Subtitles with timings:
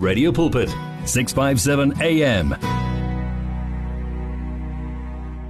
[0.00, 0.70] Radio Pulpit
[1.04, 2.56] 657 AM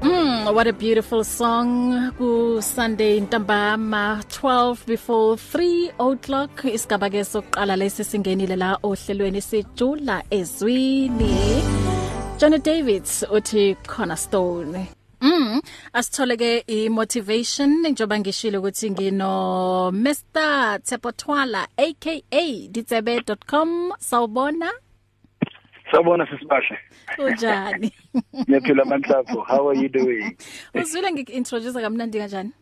[0.02, 2.10] Mm, what a beautiful song.
[2.16, 6.64] Ku Sunday ntambama 12 before 3 o'clock.
[6.64, 11.37] Isigaba ke sokuqala lesi singenile la ohlelweni sijula ezwini.
[12.39, 15.00] Johnny Davids uthi cornerstone.
[15.21, 15.61] Mm
[15.93, 22.21] asithole ke i-motivation njengoba ngishilo ukuthi ngino Mr Tsepotwala aka
[22.71, 24.72] ditsebe.com sawubona
[25.91, 26.79] Sawubona sisibahle.
[27.18, 27.93] Unjani?
[28.35, 29.44] Ngiyaphila manhlapho.
[29.46, 30.36] How are you doing?
[30.75, 32.52] Uzwile ngik-introduce kamnandi kanjani?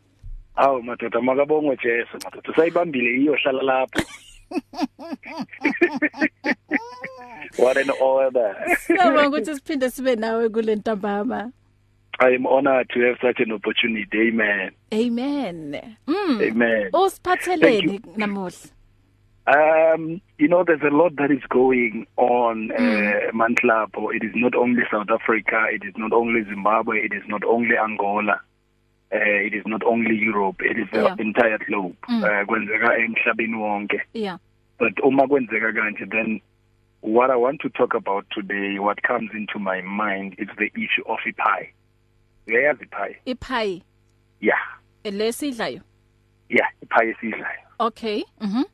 [0.56, 2.56] Awu madoda makabongwe Jesu madoda.
[2.56, 4.02] Sayibambile iyohlala lapho.
[7.58, 8.56] What an order.
[8.78, 11.52] Siyabonga ukuthi siphinde sibe nawe kule ntambama.
[12.20, 14.28] I am honored to have such an opportunity.
[14.28, 14.70] Amen.
[14.92, 15.96] Amen.
[16.06, 16.42] Mm.
[16.42, 16.90] Amen.
[16.92, 18.70] Usiphatheleni namuhla.
[19.46, 24.14] Um, you know, there's a lot that is going on, uh, Manhlapo.
[24.14, 27.74] It is not only South Africa, it is not only Zimbabwe, it is not only
[27.78, 28.40] Angola,
[29.10, 31.16] uh, it is not only Europe, it is the Yeah.
[31.18, 31.96] entire globe.
[32.08, 32.24] Mm.
[32.24, 34.00] Uh, kwenzeka emhlabeni wonke.
[34.12, 34.38] Yeah.
[34.78, 36.40] But uma kwenzeka kanje then
[37.00, 41.04] what I want to talk about today, what comes into my mind is the issue
[41.06, 41.68] of ipie.
[42.48, 43.16] Uyayazi ipie?
[43.26, 43.82] Iphai
[44.40, 44.58] Yeah.
[45.04, 45.80] lesidlayo.
[46.48, 47.60] Yeah, ipie esidlayo.
[47.80, 48.24] Okay.
[48.40, 48.64] Mhm.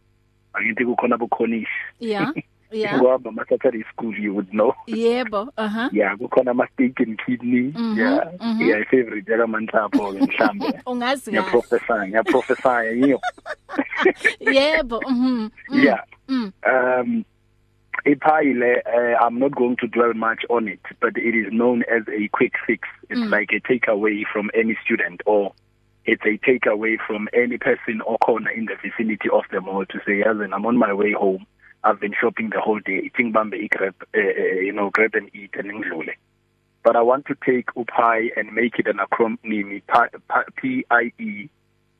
[0.55, 1.69] Angithi kukhona bukhonish.
[2.01, 2.33] Yeah.
[2.73, 2.99] Yeah.
[2.99, 4.75] Ngoba ma-Saturday school you would know.
[4.89, 5.49] Yebo.
[5.57, 5.91] Aha.
[5.93, 7.71] Yeah, kukhona ama steak and kidney.
[7.71, 8.33] Mhm, Yeah.
[8.41, 8.61] mhm.
[8.67, 10.83] Yeah, i favorite yaka manhlapho ke mhlambe.
[10.87, 11.51] Ungazi Ngiya kahle.
[11.53, 13.21] professor, ngiya professor yiyo.
[14.41, 15.01] Yebo.
[15.07, 15.51] Mhm.
[15.71, 16.03] mm, Yeah.
[16.29, 16.53] Mm.
[16.67, 17.25] Um
[18.07, 22.03] Ipayile, uh, I'm not going to dwell much on it, but it is known as
[22.09, 22.87] a quick fix.
[23.09, 23.31] It's Mm.
[23.31, 25.55] like a takeaway from any student or
[26.05, 30.01] it's a takeaway from any person or corner in the vicinity of the mall to
[30.07, 31.47] say, yes, I'm on my way home.
[31.83, 35.31] I've been shopping the whole day, eating bambe grab, uh, uh, you know, grab and
[35.35, 36.13] eat and ngidlule.
[36.83, 39.83] But I want to take UPI and make it an acronym,
[40.57, 41.49] P-I-E,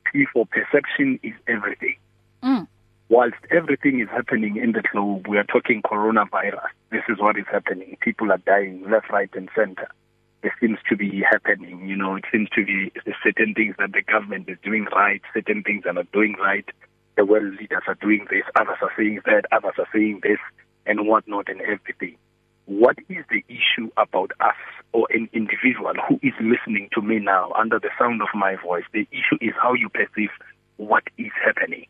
[0.05, 1.95] P for perception is everything
[2.43, 2.67] Mm.
[3.09, 6.69] Whilst everything is happening in the globe, we are talking coronavirus.
[6.91, 7.97] This is what is happening.
[8.01, 9.87] People are dying left, right, and center.
[10.41, 11.87] There seems to be happening.
[11.87, 12.91] You know, it seems to be
[13.23, 16.65] certain things that the government is doing right, certain things are not doing right.
[17.17, 20.39] The world leaders are doing this, others are saying that, others are saying this,
[20.85, 22.17] and whatnot, and everything.
[22.65, 24.55] What is the issue about us
[24.91, 28.83] or an individual who is listening to me now under the sound of my voice?
[28.91, 30.31] The issue is how you perceive
[30.77, 31.85] what is happening.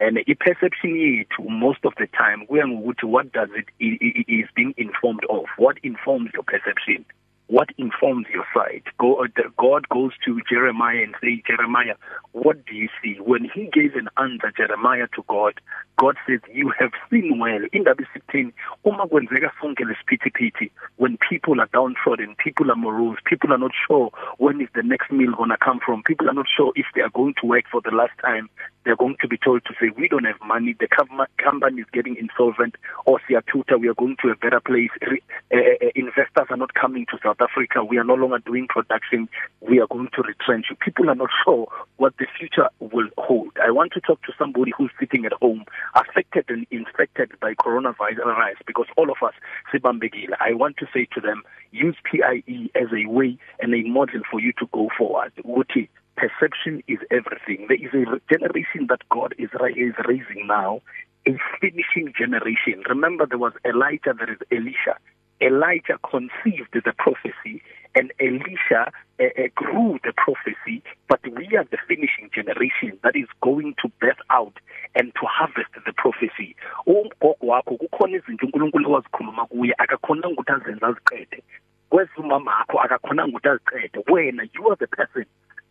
[0.00, 5.24] And i-perception yethu most of the time kuya ngokuthi what does it is being informed
[5.28, 5.44] of?
[5.58, 7.04] What informs your perception?
[7.50, 9.26] What informs your sight Go,
[9.58, 11.96] god goes to jeremiah and say jeremiah
[12.32, 13.16] what do you see?
[13.20, 15.54] When he gave an answer jeremiah to god
[15.98, 17.60] god says you have seen well.
[17.72, 18.52] Indaba isithini
[18.84, 24.10] uma kwenzeka sonke lesiphithiphithi when people are downtrodden people are morose people are not sure
[24.38, 27.02] when is the next meal going to come from people are not sure if they
[27.02, 28.48] are going to work for the last time
[28.84, 31.86] they're going to be told to say we don't have money the com- company is
[31.92, 36.56] getting insolvent or siyatuta we are going to a better place uh, uh, investors are
[36.56, 39.28] not coming to South Africa we are no longer doing production.
[39.60, 40.66] We are going to retrench.
[40.70, 43.52] You people are not sure what the future will hold.
[43.62, 45.64] I want to talk to somebody who's sitting at home
[45.94, 49.34] affected and infected by coronavirus because all of us
[49.72, 51.42] sibambekile i want to say to them
[51.72, 55.32] use PIE as a way and a model for you to go forward.
[55.44, 57.66] Ukuthi perception is everything.
[57.68, 60.82] There is a generation that god is is raising now
[61.26, 62.82] a finishing generation.
[62.88, 64.96] Remember there was elijah there is elisha.
[65.40, 67.62] Elijah conceived the prophecy
[67.94, 73.28] and elisha uh, uh, grew the prophecy but we are the finishing generation that is
[73.42, 74.54] going to birth out
[74.94, 76.56] and to harvest the prophecy.
[76.86, 81.42] Umgogo wakho kukhona izinto uNkulunkulu owazikhuluma kuye akakhona ukuthi azenze aziqede.
[81.90, 84.04] Kwezumama akho akakhona ukuthi aziqede.
[84.08, 85.24] Wena you are the person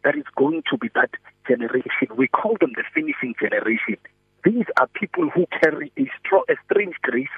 [0.04, 1.12] that is going to be that
[1.48, 2.08] generation.
[2.16, 3.98] We call them the finishing generation.
[4.44, 7.36] These are people who carry a strong a strange grace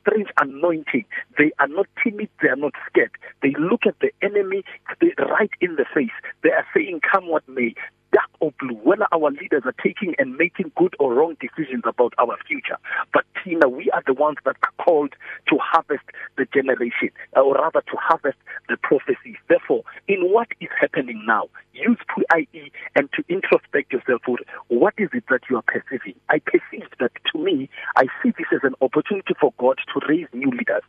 [0.00, 1.04] strange anointing.
[1.38, 3.12] They are not timid they are not scared.
[3.42, 4.64] They look at the enemy
[5.18, 6.10] right in the face.
[6.42, 7.74] They are saying come what may
[8.12, 12.12] dark or blue whether our leaders are taking and making good or wrong decisions about
[12.18, 12.76] our future.
[13.12, 15.14] But Tina we are the ones that are called
[15.48, 16.04] to harvest
[16.36, 18.38] the generation or rather to harvest
[18.68, 19.36] the prophecies.
[19.48, 21.48] Therefore in what is happening now
[21.80, 24.36] use PIE and to introspect yourself for
[24.68, 28.46] what is it that you are perceiving i perceived that to me i see this
[28.52, 30.82] as an opportunity for god to raise new leaders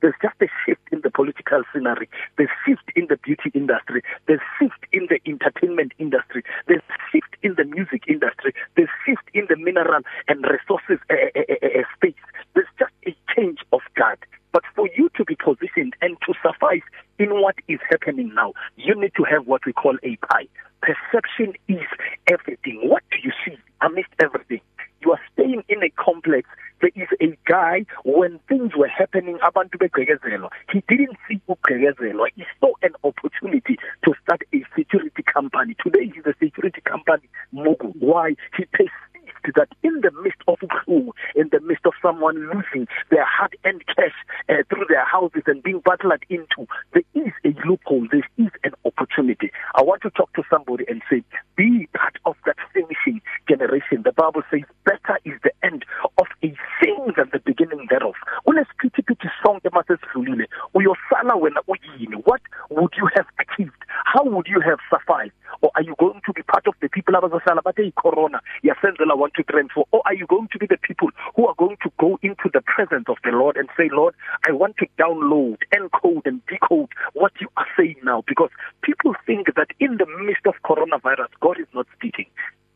[0.00, 2.08] There's just a shift in the political scenery.
[2.36, 4.02] There's shift in the beauty industry.
[4.26, 6.44] There's shift in the entertainment industry.
[6.68, 8.54] There's shift in the music industry.
[8.76, 12.22] There's shift in the mineral and resources uh, uh, uh, uh, space.
[12.54, 14.18] There's just a change of guard.
[14.52, 16.86] But for you to be positioned and to suffice
[17.28, 20.48] in what is happening now, you need to have what we call a pie.
[20.80, 21.86] Perception is
[22.30, 22.80] everything.
[22.84, 24.60] What do you see amidst everything?
[25.00, 26.48] You are staying in a complex.
[26.80, 30.50] There is a guy when things were happening abantu begqekezelwa.
[30.72, 32.28] He didn't see ugqekezelwa.
[32.36, 35.76] He saw an opportunity to start a security company.
[35.82, 37.94] Today he's a security company mogul.
[37.98, 38.34] Why?
[38.56, 39.07] He perceived
[39.56, 44.14] that in the midst of ubuhlungu, in the midst of someone losing their hard-earned cash
[44.48, 48.06] uh, through their houses and being battled into, there is a loophole.
[48.10, 49.50] There is an opportunity.
[49.74, 51.22] I want to talk to somebody and say,
[51.56, 54.02] be part of that finishing generation.
[54.04, 55.84] The Bible says, better is the end
[56.18, 58.14] of a thing than the beginning thereof.
[58.46, 64.78] Unesiphithiphithi sonke masesidlulile uyosala wena uyini what would you have achieved how would you have
[64.90, 69.14] sufficed or are you going to be part of the people abazosala bathe corona yasenzela
[69.14, 71.54] 1 2 3 and 4 or are you going to be the people who are
[71.58, 74.14] going to go into the presence of the Lord and say Lord
[74.48, 78.50] I want to download encode and decode what you are saying now because
[78.82, 82.26] people think that in the midst of coronavirus God is not speaking.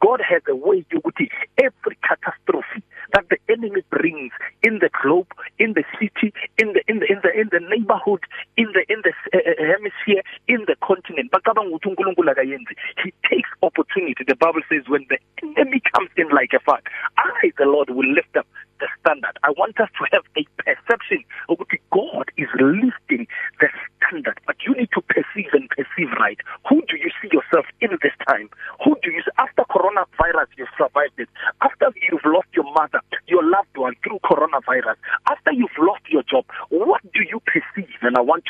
[0.03, 2.83] God has a way yokuthi every catastrophe
[3.15, 4.33] that the enemy brings
[4.63, 8.23] in the globe in the city in the in the the in the neighborhood
[8.57, 11.31] in the in the uh, hemisphere in the continent.
[11.31, 12.75] Bacabanga ukuthi uNkulunkulu akayenzi.
[13.03, 16.83] He takes opportunity the bible says when the enemy comes in like a flood
[17.19, 18.47] I the Lord will lift up
[18.81, 19.39] the standard.
[19.45, 23.27] I want us to have a perception ukuthi God is lifting
[23.61, 24.41] the standard.
[24.47, 26.39] But you need to perceive and perceive right.
[26.69, 28.49] Who do you see yourself in this time
[28.85, 31.29] who do you after coronavirus you survived it
[31.61, 34.97] after you've lost your mother your loved one through coronavirus
[35.31, 38.45] after you've lost your job what do you perceive and I want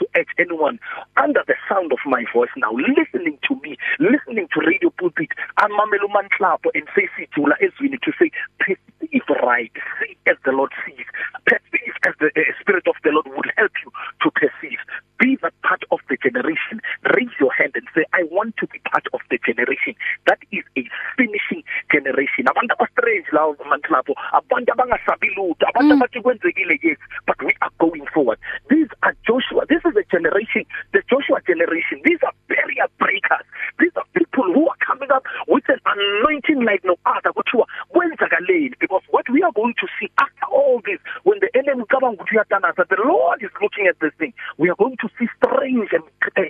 [0.62, 0.78] anyone
[1.16, 6.06] under the sound of my voice now listening to me listening to radio pulpit amamela
[6.06, 11.06] umanhlapo and say sijula ezwini to say perceive right see as the Lord sees
[11.46, 13.90] perceive as the uh, spirit of the Lord will help you
[14.22, 14.78] to perceive
[15.18, 16.80] be that part of the generation
[17.14, 19.94] raise your hand and say I want to be part of the generation
[20.26, 20.82] that is a
[21.16, 27.38] finishing generation abantu aba strange lawo manhlapo abantu abangasabi lutho abantu abathi kwenzekile yes but
[27.42, 28.38] we are going forward
[28.68, 33.46] these are Joshua this is a generation the Joshua generation these are barrier breakers.
[33.78, 37.32] These are people who are coming up with an anointing like no other.
[37.32, 38.78] Kuthiwa kwenzakaleni?
[38.78, 42.36] Because what we are going to see after all this when the enemy cabanga ukuthi
[42.36, 46.04] uyatanasa the Lord is looking at this thing we are going to see strange and
[46.36, 46.42] uh,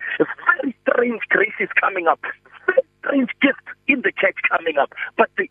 [0.60, 2.20] very strange graces coming up.
[2.66, 4.92] Very strange gifts in the church coming up.
[5.16, 5.48] But the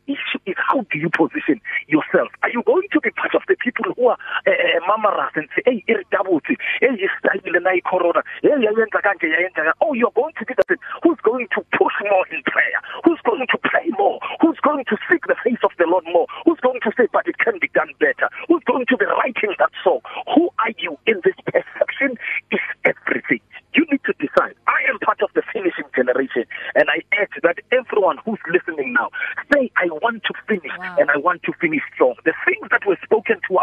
[0.71, 2.31] how do you position yourself?
[2.43, 5.61] Are you going to be part of the people who are uh, mamarous and say
[5.65, 6.39] hey irritable
[6.79, 11.19] hey isitayile na icorona hey yayenza kanje yayenza oh you're going to be the who's
[11.23, 12.79] going to push more in prayer?
[13.03, 14.19] Who's going to pray more?
[14.39, 16.27] Who's going to seek the face of the Lord more?
[16.45, 18.29] Who's going to say but it can be done better?
[18.47, 19.99] Who's going to be writing that song
[20.33, 22.17] who are you in this perception
[22.51, 23.41] is everything
[23.73, 26.43] you need to decide I am part of the finishing generation
[26.75, 29.09] and I urge that everyone who's listening now
[29.53, 30.95] say I want to finish wow.
[30.99, 33.57] and I want to finish strong the things that were spoken to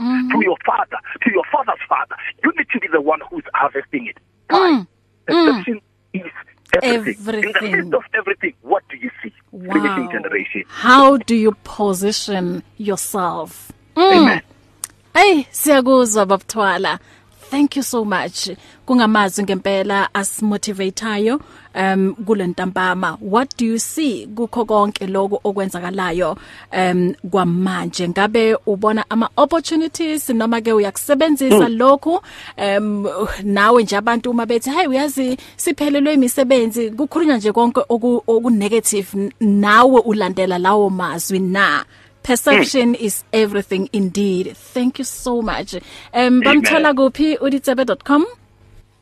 [0.00, 0.30] our forefathers mm.
[0.32, 2.16] to your father to your father's father.
[2.42, 4.16] You need to be the one who's harvesting it.
[4.50, 4.86] Mm.
[5.26, 5.80] perception
[6.14, 6.24] mm.
[6.24, 6.32] is
[6.82, 7.34] everything.
[7.34, 9.32] everything in the midst of everything what do you see?
[9.52, 9.74] Wow.
[9.74, 10.64] finishing generation.
[10.68, 13.72] How do you position yourself?
[13.96, 14.42] Amen.
[15.14, 16.98] Hey siyakuzwa babuthwala
[17.54, 18.50] thank you so much.
[18.86, 21.40] Kungamazwi ngempela asimotivateayo
[21.74, 26.36] um kulentambama what do you see kukho konke lokho okwenzakalayo
[26.72, 28.08] um kwamanje?
[28.08, 31.76] Ngabe ubona ama opportunities noma ke uyakusebenzisa Mm.
[31.78, 32.22] lokho
[32.58, 33.06] um
[33.42, 36.90] nawe nje abantu uma bethi hey uyazi siphelelwe imisebenzi.
[36.90, 41.84] Kukhulunywa nje konke oku oku negative n- nawe ulandela lawo mazwi na?
[42.24, 44.56] Perception is everything indeed.
[44.56, 45.74] Thank you so much.
[46.12, 48.26] Um bamthola kuphi uditsebe.com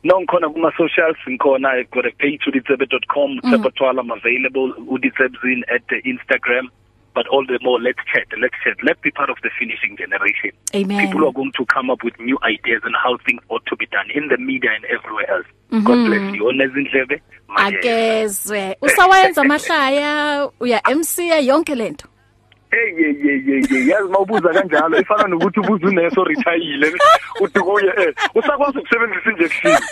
[0.03, 5.81] No ngikhona kuma socials ngikhona I've got a page uditsebe.com Tsepatwala I'm available uditsebzin at
[5.87, 6.69] the Instagram
[7.15, 8.75] but all the more let's chat let's chat.
[8.83, 10.51] Let's be part of the finishing generation.
[10.75, 11.07] Amen.
[11.07, 13.85] People are going to come up with new ideas and how things ought to be
[13.87, 15.47] done in the media and everywhere else.
[15.71, 16.45] God bless you.
[16.47, 17.21] Onezindlebe
[17.55, 22.07] akezwe usawenza amahlaya uya MC yonke lento.
[22.73, 26.91] Hey ye ye ye ye yazi mawubuza kanjalo ifana nokuthi ubuza uneso retire
[27.41, 29.77] uthi kuye eh usakwazi ukusebenzisa injection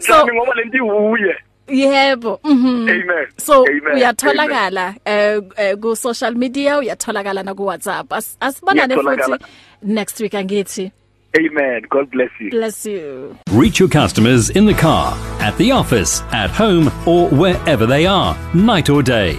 [0.00, 1.36] So- Njani ngoba lento iwuye
[1.68, 3.26] yebo mhm Amen.
[3.38, 3.94] so Amen.
[3.96, 9.38] uyatholakala eh eh, ku social media uyatholakala na ku WhatsApp As- asibonane Ngiyatholakala.
[9.38, 9.50] futhi
[9.82, 10.92] next week angithi
[11.38, 11.82] Amen.
[11.88, 12.50] God bless you.
[12.50, 17.86] bless you Reach your customers in the car, at the office, at home, or wherever
[17.86, 19.38] they are, night or day.